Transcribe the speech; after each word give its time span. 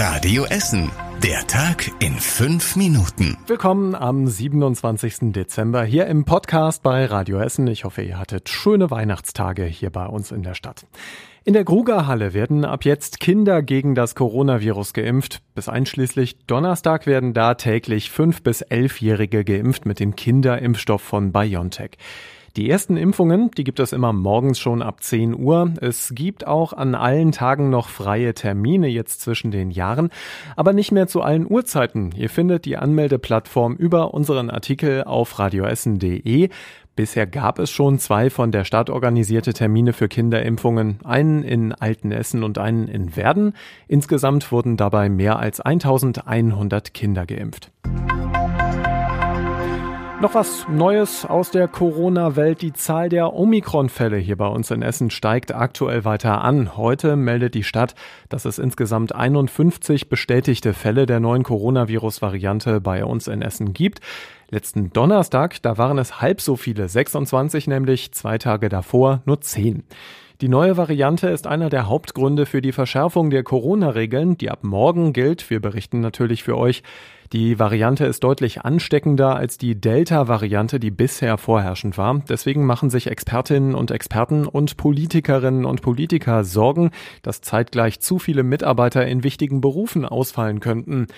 Radio 0.00 0.44
Essen. 0.44 0.92
Der 1.24 1.44
Tag 1.48 1.90
in 1.98 2.12
fünf 2.12 2.76
Minuten. 2.76 3.36
Willkommen 3.48 3.96
am 3.96 4.28
27. 4.28 5.32
Dezember 5.32 5.82
hier 5.82 6.06
im 6.06 6.24
Podcast 6.24 6.84
bei 6.84 7.04
Radio 7.04 7.40
Essen. 7.40 7.66
Ich 7.66 7.82
hoffe, 7.82 8.02
ihr 8.02 8.16
hattet 8.16 8.48
schöne 8.48 8.92
Weihnachtstage 8.92 9.64
hier 9.64 9.90
bei 9.90 10.06
uns 10.06 10.30
in 10.30 10.44
der 10.44 10.54
Stadt. 10.54 10.86
In 11.42 11.52
der 11.52 11.64
Grugerhalle 11.64 12.32
werden 12.32 12.64
ab 12.64 12.84
jetzt 12.84 13.18
Kinder 13.18 13.60
gegen 13.60 13.96
das 13.96 14.14
Coronavirus 14.14 14.92
geimpft. 14.92 15.42
Bis 15.56 15.68
einschließlich 15.68 16.46
Donnerstag 16.46 17.08
werden 17.08 17.34
da 17.34 17.54
täglich 17.54 18.12
fünf 18.12 18.44
bis 18.44 18.62
elfjährige 18.62 19.42
geimpft 19.42 19.84
mit 19.84 19.98
dem 19.98 20.14
Kinderimpfstoff 20.14 21.02
von 21.02 21.32
BioNTech. 21.32 21.98
Die 22.56 22.68
ersten 22.68 22.96
Impfungen, 22.96 23.50
die 23.52 23.64
gibt 23.64 23.78
es 23.80 23.92
immer 23.92 24.12
morgens 24.12 24.58
schon 24.58 24.82
ab 24.82 25.02
10 25.02 25.38
Uhr. 25.38 25.72
Es 25.80 26.12
gibt 26.14 26.46
auch 26.46 26.72
an 26.72 26.94
allen 26.94 27.32
Tagen 27.32 27.70
noch 27.70 27.88
freie 27.88 28.34
Termine 28.34 28.88
jetzt 28.88 29.20
zwischen 29.20 29.50
den 29.50 29.70
Jahren, 29.70 30.10
aber 30.56 30.72
nicht 30.72 30.90
mehr 30.90 31.06
zu 31.06 31.22
allen 31.22 31.48
Uhrzeiten. 31.48 32.12
Ihr 32.16 32.30
findet 32.30 32.64
die 32.64 32.76
Anmeldeplattform 32.76 33.76
über 33.76 34.14
unseren 34.14 34.50
Artikel 34.50 35.04
auf 35.04 35.38
radioessen.de. 35.38 36.48
Bisher 36.98 37.28
gab 37.28 37.60
es 37.60 37.70
schon 37.70 38.00
zwei 38.00 38.28
von 38.28 38.50
der 38.50 38.64
Stadt 38.64 38.90
organisierte 38.90 39.52
Termine 39.52 39.92
für 39.92 40.08
Kinderimpfungen, 40.08 40.98
einen 41.04 41.44
in 41.44 41.72
Altenessen 41.72 42.42
und 42.42 42.58
einen 42.58 42.88
in 42.88 43.14
Werden. 43.14 43.52
Insgesamt 43.86 44.50
wurden 44.50 44.76
dabei 44.76 45.08
mehr 45.08 45.38
als 45.38 45.60
1100 45.60 46.92
Kinder 46.92 47.24
geimpft. 47.24 47.70
Noch 50.20 50.34
was 50.34 50.66
Neues 50.68 51.24
aus 51.24 51.52
der 51.52 51.68
Corona-Welt. 51.68 52.60
Die 52.60 52.72
Zahl 52.72 53.08
der 53.08 53.34
Omikron-Fälle 53.34 54.16
hier 54.16 54.36
bei 54.36 54.48
uns 54.48 54.68
in 54.72 54.82
Essen 54.82 55.10
steigt 55.10 55.54
aktuell 55.54 56.04
weiter 56.04 56.42
an. 56.42 56.76
Heute 56.76 57.14
meldet 57.14 57.54
die 57.54 57.62
Stadt, 57.62 57.94
dass 58.28 58.44
es 58.44 58.58
insgesamt 58.58 59.14
51 59.14 60.08
bestätigte 60.08 60.74
Fälle 60.74 61.06
der 61.06 61.20
neuen 61.20 61.44
Coronavirus-Variante 61.44 62.80
bei 62.80 63.04
uns 63.04 63.28
in 63.28 63.42
Essen 63.42 63.74
gibt. 63.74 64.00
Letzten 64.50 64.90
Donnerstag, 64.94 65.60
da 65.60 65.76
waren 65.76 65.98
es 65.98 66.22
halb 66.22 66.40
so 66.40 66.56
viele, 66.56 66.88
26 66.88 67.66
nämlich, 67.66 68.12
zwei 68.12 68.38
Tage 68.38 68.70
davor 68.70 69.20
nur 69.26 69.42
10. 69.42 69.84
Die 70.40 70.48
neue 70.48 70.78
Variante 70.78 71.28
ist 71.28 71.46
einer 71.46 71.68
der 71.68 71.86
Hauptgründe 71.86 72.46
für 72.46 72.62
die 72.62 72.72
Verschärfung 72.72 73.28
der 73.28 73.42
Corona-Regeln, 73.42 74.38
die 74.38 74.50
ab 74.50 74.60
morgen 74.62 75.12
gilt. 75.12 75.50
Wir 75.50 75.60
berichten 75.60 76.00
natürlich 76.00 76.44
für 76.44 76.56
euch. 76.56 76.82
Die 77.32 77.58
Variante 77.58 78.06
ist 78.06 78.24
deutlich 78.24 78.62
ansteckender 78.62 79.36
als 79.36 79.58
die 79.58 79.78
Delta-Variante, 79.78 80.80
die 80.80 80.92
bisher 80.92 81.36
vorherrschend 81.36 81.98
war. 81.98 82.22
Deswegen 82.26 82.64
machen 82.64 82.88
sich 82.88 83.08
Expertinnen 83.08 83.74
und 83.74 83.90
Experten 83.90 84.46
und 84.46 84.78
Politikerinnen 84.78 85.66
und 85.66 85.82
Politiker 85.82 86.44
Sorgen, 86.44 86.92
dass 87.22 87.42
zeitgleich 87.42 88.00
zu 88.00 88.18
viele 88.18 88.44
Mitarbeiter 88.44 89.06
in 89.06 89.24
wichtigen 89.24 89.60
Berufen 89.60 90.06
ausfallen 90.06 90.60
könnten. 90.60 91.08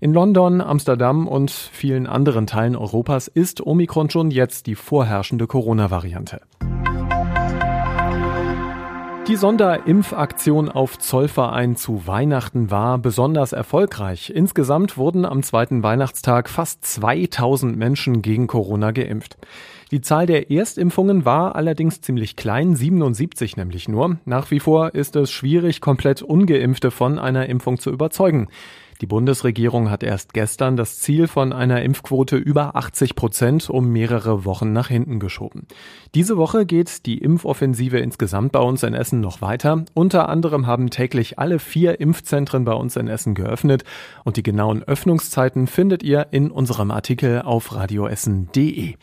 In 0.00 0.12
London, 0.12 0.60
Amsterdam 0.60 1.26
und 1.26 1.50
vielen 1.50 2.06
anderen 2.06 2.46
Teilen 2.46 2.76
Europas 2.76 3.26
ist 3.26 3.66
Omikron 3.66 4.10
schon 4.10 4.30
jetzt 4.30 4.68
die 4.68 4.76
vorherrschende 4.76 5.48
Corona-Variante. 5.48 6.40
Die 9.26 9.34
Sonderimpfaktion 9.34 10.68
auf 10.68 11.00
Zollverein 11.00 11.74
zu 11.74 12.06
Weihnachten 12.06 12.70
war 12.70 12.98
besonders 12.98 13.52
erfolgreich. 13.52 14.30
Insgesamt 14.30 14.96
wurden 14.96 15.24
am 15.24 15.42
zweiten 15.42 15.82
Weihnachtstag 15.82 16.48
fast 16.48 16.84
2000 16.86 17.76
Menschen 17.76 18.22
gegen 18.22 18.46
Corona 18.46 18.92
geimpft. 18.92 19.36
Die 19.90 20.02
Zahl 20.02 20.26
der 20.26 20.50
Erstimpfungen 20.50 21.24
war 21.24 21.56
allerdings 21.56 22.02
ziemlich 22.02 22.36
klein, 22.36 22.76
77 22.76 23.56
nämlich 23.56 23.88
nur. 23.88 24.18
Nach 24.26 24.50
wie 24.50 24.60
vor 24.60 24.94
ist 24.94 25.16
es 25.16 25.30
schwierig, 25.30 25.80
komplett 25.80 26.20
ungeimpfte 26.20 26.90
von 26.90 27.18
einer 27.18 27.46
Impfung 27.46 27.78
zu 27.78 27.90
überzeugen. 27.90 28.48
Die 29.00 29.06
Bundesregierung 29.06 29.90
hat 29.90 30.02
erst 30.02 30.34
gestern 30.34 30.76
das 30.76 30.98
Ziel 30.98 31.28
von 31.28 31.52
einer 31.52 31.82
Impfquote 31.82 32.36
über 32.36 32.74
80 32.74 33.14
Prozent 33.14 33.70
um 33.70 33.90
mehrere 33.90 34.44
Wochen 34.44 34.72
nach 34.72 34.88
hinten 34.88 35.20
geschoben. 35.20 35.68
Diese 36.14 36.36
Woche 36.36 36.66
geht 36.66 37.06
die 37.06 37.18
Impfoffensive 37.18 37.98
insgesamt 37.98 38.52
bei 38.52 38.60
uns 38.60 38.82
in 38.82 38.94
Essen 38.94 39.20
noch 39.20 39.40
weiter. 39.40 39.84
Unter 39.94 40.28
anderem 40.28 40.66
haben 40.66 40.90
täglich 40.90 41.38
alle 41.38 41.60
vier 41.60 42.00
Impfzentren 42.00 42.64
bei 42.64 42.72
uns 42.72 42.96
in 42.96 43.06
Essen 43.06 43.34
geöffnet 43.34 43.84
und 44.24 44.36
die 44.36 44.42
genauen 44.42 44.82
Öffnungszeiten 44.82 45.68
findet 45.68 46.02
ihr 46.02 46.26
in 46.32 46.50
unserem 46.50 46.90
Artikel 46.90 47.42
auf 47.42 47.74
radioessen.de. 47.74 48.96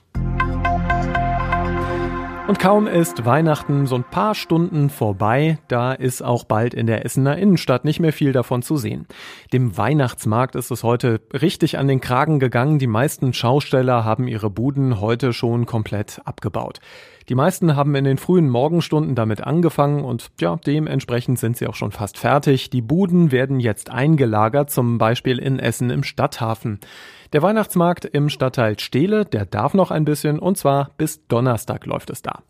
Und 2.48 2.60
kaum 2.60 2.86
ist 2.86 3.26
Weihnachten 3.26 3.88
so 3.88 3.96
ein 3.96 4.04
paar 4.04 4.36
Stunden 4.36 4.92
vorbei, 4.92 5.58
da 5.68 5.94
ist 5.94 6.22
auch 6.22 6.44
bald 6.44 6.76
in 6.76 6.86
der 6.86 7.04
Essener 7.04 7.40
Innenstadt 7.40 7.86
nicht 7.86 8.00
mehr 8.00 8.14
viel 8.14 8.34
davon 8.34 8.62
zu 8.62 8.78
sehen. 8.78 9.08
Dem 9.52 9.76
Weihnachtsmarkt 9.78 10.56
ist 10.56 10.70
es 10.70 10.84
heute 10.84 11.22
richtig 11.34 11.80
an 11.80 11.88
den 11.88 12.02
Kragen 12.02 12.40
gegangen. 12.40 12.78
Die 12.78 12.86
meisten 12.86 13.34
Schausteller 13.34 14.06
haben 14.06 14.28
ihre 14.28 14.52
Buden 14.52 15.02
heute 15.02 15.34
schon 15.34 15.66
komplett 15.66 16.22
abgebaut. 16.24 16.82
Die 17.28 17.36
meisten 17.36 17.76
haben 17.76 17.96
in 17.96 18.04
den 18.04 18.18
frühen 18.18 18.50
Morgenstunden 18.50 19.16
damit 19.16 19.42
angefangen 19.42 20.04
und 20.04 20.30
ja, 20.40 20.58
dementsprechend 20.58 21.40
sind 21.40 21.58
sie 21.58 21.66
auch 21.66 21.74
schon 21.74 21.92
fast 21.92 22.20
fertig. 22.20 22.70
Die 22.70 22.82
Buden 22.82 23.32
werden 23.32 23.60
jetzt 23.60 23.90
eingelagert, 23.90 24.70
zum 24.70 25.00
Beispiel 25.00 25.40
in 25.40 25.58
Essen 25.58 25.90
im 25.90 26.04
Stadthafen. 26.04 26.80
Der 27.34 27.42
Weihnachtsmarkt 27.42 28.06
im 28.06 28.30
Stadtteil 28.30 28.80
Stehle, 28.80 29.26
der 29.26 29.46
darf 29.46 29.74
noch 29.74 29.90
ein 29.90 30.06
bisschen 30.06 30.38
und 30.38 30.58
zwar 30.58 30.92
bis 30.98 31.26
Donnerstag 31.28 31.86
läuft 31.88 32.12
es 32.12 32.22
da. 32.22 32.44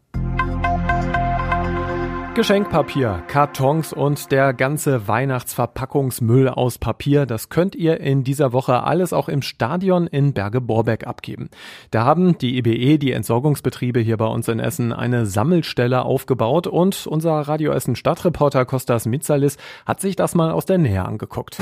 Geschenkpapier, 2.36 3.24
Kartons 3.30 3.94
und 3.94 4.30
der 4.30 4.54
ganze 4.54 5.08
Weihnachtsverpackungsmüll 5.08 6.50
aus 6.50 6.78
Papier, 6.78 7.26
das 7.26 7.48
könnt 7.48 7.76
ihr 7.76 8.02
in 8.02 8.26
dieser 8.26 8.52
Woche 8.52 8.84
alles 8.84 9.14
auch 9.14 9.30
im 9.30 9.42
Stadion 9.42 10.06
in 10.06 10.34
Berge 10.34 10.60
Borbeck 10.60 11.08
abgeben. 11.08 11.50
Da 11.92 12.04
haben 12.04 12.38
die 12.38 12.58
EBE, 12.58 12.76
e, 12.76 12.98
die 12.98 13.14
Entsorgungsbetriebe 13.14 14.02
hier 14.02 14.18
bei 14.18 14.28
uns 14.28 14.50
in 14.50 14.60
Essen, 14.60 14.92
eine 14.92 15.26
Sammelstelle 15.26 16.04
aufgebaut 16.04 16.68
und 16.68 17.08
unser 17.08 17.40
Radio 17.40 17.72
Essen 17.72 17.96
Stadtreporter 17.96 18.66
Kostas 18.66 19.06
Mitsalis 19.06 19.56
hat 19.86 20.02
sich 20.02 20.18
das 20.18 20.36
mal 20.36 20.52
aus 20.52 20.66
der 20.66 20.78
Nähe 20.78 21.06
angeguckt. 21.06 21.58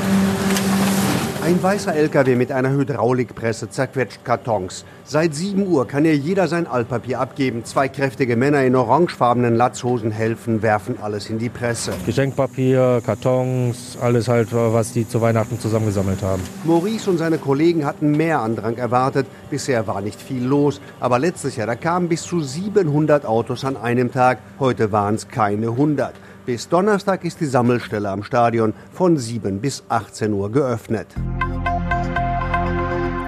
Ein 1.43 1.61
weißer 1.61 1.93
LKW 1.93 2.37
mit 2.37 2.53
einer 2.53 2.71
Hydraulikpresse 2.71 3.69
zerquetscht 3.69 4.23
Kartons. 4.23 4.85
Seit 5.03 5.35
7 5.35 5.67
Uhr 5.67 5.85
kann 5.85 6.05
hier 6.05 6.15
jeder 6.15 6.47
sein 6.47 6.67
Altpapier 6.67 7.19
abgeben. 7.19 7.65
Zwei 7.65 7.89
kräftige 7.89 8.37
Männer 8.37 8.63
in 8.63 8.77
orangefarbenen 8.77 9.53
Latzhosen 9.53 10.11
helfen, 10.11 10.61
werfen 10.61 10.95
alles 11.01 11.29
in 11.29 11.39
die 11.39 11.49
Presse. 11.49 11.91
Geschenkpapier, 12.05 13.01
Kartons, 13.05 13.97
alles 14.01 14.29
halt, 14.29 14.53
was 14.53 14.93
die 14.93 15.05
zu 15.05 15.19
Weihnachten 15.19 15.59
zusammengesammelt 15.59 16.21
haben. 16.21 16.41
Maurice 16.63 17.09
und 17.09 17.17
seine 17.17 17.37
Kollegen 17.37 17.83
hatten 17.83 18.11
mehr 18.11 18.39
Andrang 18.39 18.77
erwartet. 18.77 19.27
Bisher 19.49 19.85
war 19.85 19.99
nicht 19.99 20.21
viel 20.21 20.45
los. 20.45 20.79
Aber 21.01 21.19
letztes 21.19 21.57
Jahr, 21.57 21.67
da 21.67 21.75
kamen 21.75 22.07
bis 22.07 22.21
zu 22.21 22.39
700 22.39 23.25
Autos 23.25 23.65
an 23.65 23.75
einem 23.75 24.13
Tag. 24.13 24.37
Heute 24.61 24.93
waren 24.93 25.15
es 25.15 25.27
keine 25.27 25.71
100. 25.71 26.13
Bis 26.45 26.67
Donnerstag 26.67 27.23
ist 27.23 27.39
die 27.39 27.45
Sammelstelle 27.45 28.09
am 28.09 28.21
Stadion 28.21 28.73
von 28.91 29.15
7 29.15 29.61
bis 29.61 29.83
18 29.87 30.33
Uhr 30.33 30.51
geöffnet. 30.51 31.07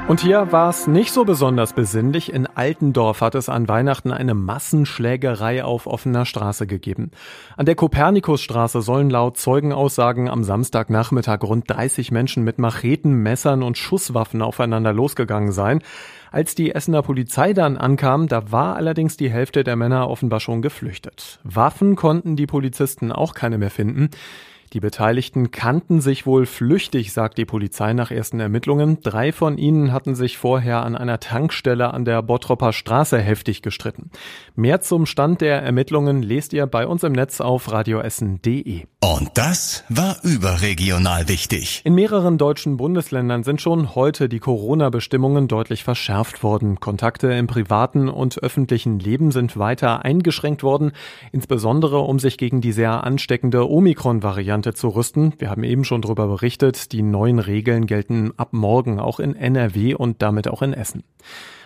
Und 0.08 0.20
hier 0.20 0.52
war 0.52 0.70
es 0.70 0.86
nicht 0.86 1.12
so 1.12 1.24
besonders 1.26 1.74
besinnlich. 1.74 2.32
In 2.32 2.46
Altendorf 2.46 3.22
hat 3.22 3.34
es 3.34 3.50
an 3.50 3.68
Weihnachten 3.68 4.12
eine 4.12 4.36
Massenschlägerei 4.36 5.64
auf 5.64 5.88
offener 5.88 6.26
Straße 6.26 6.68
gegeben. 6.68 7.10
An 7.58 7.66
der 7.66 7.74
Kopernikusstraße 7.74 8.82
sollen 8.84 9.10
laut 9.10 9.38
Zeugenaussagen 9.38 10.30
am 10.30 10.44
Samstagnachmittag 10.44 11.42
rund 11.42 11.72
30 11.72 12.12
Menschen 12.12 12.44
mit 12.44 12.60
Macheten, 12.60 13.24
Messern 13.24 13.64
und 13.64 13.80
Schusswaffen 13.80 14.44
aufeinander 14.44 14.94
losgegangen 14.94 15.52
sein. 15.52 15.82
Als 16.36 16.54
die 16.54 16.76
Essener 16.76 17.02
Polizei 17.02 17.54
dann 17.54 17.78
ankam, 17.78 18.28
da 18.28 18.52
war 18.52 18.76
allerdings 18.76 19.16
die 19.16 19.30
Hälfte 19.30 19.64
der 19.64 19.78
Männer 19.78 20.10
offenbar 20.10 20.42
schon 20.42 20.62
geflüchtet. 20.62 21.40
Waffen 21.46 21.96
konnten 21.96 22.36
die 22.36 22.46
Polizisten 22.46 23.14
auch 23.14 23.34
keine 23.34 23.58
mehr 23.58 23.70
finden. 23.70 24.10
Die 24.74 24.80
Beteiligten 24.80 25.52
kannten 25.52 26.02
sich 26.02 26.26
wohl 26.26 26.46
flüchtig, 26.46 27.14
sagt 27.14 27.38
die 27.38 27.46
Polizei 27.46 27.94
nach 27.94 28.12
ersten 28.12 28.40
Ermittlungen. 28.40 29.00
Drei 29.02 29.32
von 29.32 29.58
ihnen 29.58 29.94
hatten 29.94 30.16
sich 30.16 30.38
vorher 30.38 30.84
an 30.84 30.96
einer 30.96 31.20
Tankstelle 31.20 31.94
an 31.94 32.06
der 32.06 32.22
Bottropper 32.22 32.74
Straße 32.74 33.20
heftig 33.20 33.62
gestritten. 33.62 34.10
Mehr 34.56 34.82
zum 34.82 35.06
Stand 35.06 35.42
der 35.42 35.62
Ermittlungen 35.62 36.22
lest 36.22 36.54
ihr 36.54 36.66
bei 36.68 36.88
uns 36.88 37.04
im 37.04 37.14
Netz 37.14 37.42
auf 37.42 37.72
radioessen.de. 37.72 38.84
Und 39.00 39.30
das 39.36 39.84
war 39.88 40.18
überregional 40.24 41.30
wichtig. 41.30 41.82
In 41.86 41.94
mehreren 41.94 42.38
deutschen 42.40 42.76
Bundesländern 42.76 43.44
sind 43.44 43.62
schon 43.62 43.94
heute 43.94 44.28
die 44.28 44.40
Corona-Bestimmungen 44.40 45.48
deutlich 45.48 45.84
verschärft 45.84 46.42
worden. 46.42 46.80
Kontakte 46.80 47.32
im 47.32 47.46
privaten 47.46 48.10
und 48.10 48.42
öffentlichen 48.42 49.00
Leben 49.00 49.32
sind 49.32 49.58
weiter 49.58 50.04
eingeschränkt 50.04 50.64
worden, 50.64 50.92
insbesondere 51.32 52.00
um 52.00 52.18
sich 52.18 52.38
gegen 52.38 52.62
die 52.62 52.72
sehr 52.72 53.04
ansteckende 53.04 53.70
Omikron-Variante 53.70 54.65
zu 54.74 54.90
rüsten. 54.90 55.34
Wir 55.38 55.50
haben 55.50 55.64
eben 55.64 55.84
schon 55.84 56.02
darüber 56.02 56.28
berichtet, 56.28 56.92
die 56.92 57.02
neuen 57.02 57.40
Regeln 57.40 57.86
gelten 57.86 58.32
ab 58.38 58.50
morgen 58.52 59.00
auch 59.00 59.20
in 59.20 59.36
NRW 59.36 59.94
und 59.94 60.22
damit 60.22 60.48
auch 60.48 60.62
in 60.62 60.74
Essen. 60.74 61.04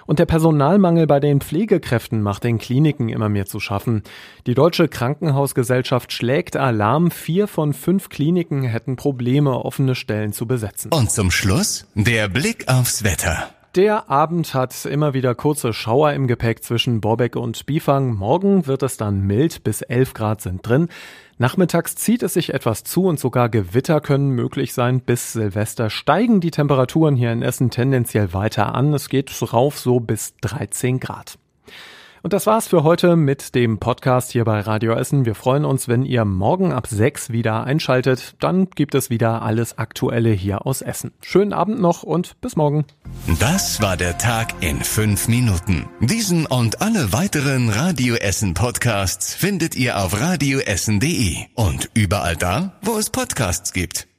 Und 0.10 0.18
der 0.18 0.26
Personalmangel 0.26 1.06
bei 1.06 1.20
den 1.20 1.40
Pflegekräften 1.40 2.24
macht 2.24 2.44
den 2.44 2.58
Kliniken 2.58 3.10
immer 3.10 3.30
mehr 3.30 3.46
zu 3.46 3.60
schaffen. 3.60 4.02
Die 4.48 4.56
Deutsche 4.56 4.88
Krankenhausgesellschaft 4.88 6.12
schlägt 6.12 6.58
Alarm. 6.58 7.12
Vier 7.12 7.48
von 7.48 7.74
fünf 7.74 8.10
Kliniken 8.10 8.64
hätten 8.64 8.96
Probleme, 8.96 9.64
offene 9.64 9.94
Stellen 9.94 10.34
zu 10.34 10.48
besetzen. 10.48 10.92
Und 10.92 11.12
zum 11.12 11.30
Schluss 11.30 11.86
der 11.94 12.28
Blick 12.28 12.68
aufs 12.68 13.04
Wetter. 13.04 13.50
Der 13.76 14.10
Abend 14.10 14.56
hat 14.56 14.86
immer 14.86 15.14
wieder 15.14 15.36
kurze 15.36 15.74
Schauer 15.74 16.14
im 16.14 16.26
Gepäck 16.26 16.64
zwischen 16.64 17.02
Borbeck 17.02 17.36
und 17.36 17.68
Bifang. 17.68 18.16
Morgen 18.16 18.66
wird 18.66 18.82
es 18.82 18.98
dann 18.98 19.22
mild, 19.22 19.64
bis 19.64 19.84
11 19.84 20.16
Grad 20.16 20.42
sind 20.42 20.68
drin. 20.68 20.90
Nachmittags 21.38 21.94
zieht 21.94 22.24
es 22.24 22.34
sich 22.34 22.52
etwas 22.52 22.84
zu 22.84 23.06
und 23.06 23.20
sogar 23.20 23.48
Gewitter 23.48 24.02
können 24.02 24.32
möglich 24.32 24.74
sein. 24.74 25.02
Bis 25.02 25.34
Silvester 25.34 25.92
steigen 25.92 26.42
die 26.42 26.50
Temperaturen 26.50 27.16
hier 27.16 27.32
in 27.32 27.44
Essen 27.44 27.70
tendenziell 27.70 28.34
weiter 28.34 28.74
an. 28.74 28.92
Es 28.92 29.08
geht 29.08 29.32
rauf 29.54 29.78
so 29.78 30.00
bis 30.00 30.36
13 30.42 31.00
Grad. 31.00 31.38
Und 32.22 32.34
das 32.34 32.46
war's 32.46 32.68
für 32.68 32.84
heute 32.84 33.16
mit 33.16 33.56
dem 33.56 33.80
Podcast 33.80 34.32
hier 34.32 34.44
bei 34.44 34.60
Radio 34.60 34.94
Essen. 34.94 35.26
Wir 35.26 35.36
freuen 35.36 35.66
uns, 35.66 35.88
wenn 35.88 36.04
ihr 36.04 36.26
morgen 36.26 36.74
ab 36.74 36.88
sechs 36.88 37.30
wieder 37.30 37.64
einschaltet. 37.64 38.36
Dann 38.40 38.70
gibt 38.72 38.96
es 38.96 39.10
wieder 39.10 39.42
alles 39.42 39.78
Aktuelle 39.78 40.32
hier 40.32 40.66
aus 40.66 40.82
Essen. 40.82 41.12
Schönen 41.22 41.54
Abend 41.54 41.80
noch 41.80 42.04
und 42.04 42.40
bis 42.42 42.56
morgen. 42.56 42.86
Das 43.40 43.82
war 43.82 43.96
der 43.96 44.18
Tag 44.18 44.54
in 44.62 44.82
fünf 44.82 45.28
Minuten. 45.28 45.88
Diesen 46.02 46.46
und 46.46 46.82
alle 46.82 47.14
weiteren 47.14 47.70
Radio 47.70 48.16
Essen 48.16 48.54
Podcasts 48.54 49.34
findet 49.34 49.76
ihr 49.76 49.98
auf 50.00 50.20
radioessen.de 50.20 51.38
und 51.56 51.90
überall 51.94 52.36
da, 52.36 52.74
wo 52.82 52.98
es 52.98 53.10
Podcasts 53.10 53.72
gibt. 53.72 54.10